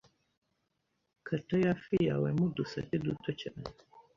Kata 1.27 1.55
ya 1.63 1.73
fi 1.83 1.95
yawe 2.07 2.29
mo 2.37 2.45
udusate 2.49 2.95
duto 3.05 3.29
cyane 3.41 3.65